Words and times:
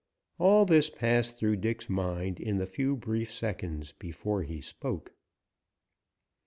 All 0.39 0.65
this 0.65 0.89
passed 0.89 1.37
through 1.37 1.57
Dick's 1.57 1.87
mind 1.87 2.39
in 2.39 2.57
the 2.57 2.65
few 2.65 2.95
brief 2.95 3.31
seconds 3.31 3.91
before 3.91 4.41
he 4.41 4.59
spoke. 4.59 5.13